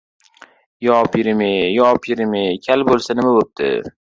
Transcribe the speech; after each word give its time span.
Yo, 0.85 0.95
pirim-yey, 1.15 1.69
yo 1.77 1.93
pirim-yey! 2.07 2.59
Kal 2.69 2.89
bo‘lsa 2.91 3.19
nima 3.21 3.37
bo‘pti? 3.39 3.73